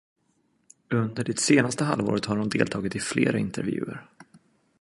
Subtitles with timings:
[0.89, 4.07] Under det senaste halvåret har hon deltagit i flera intervjuer.